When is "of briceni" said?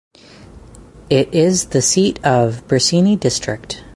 2.25-3.19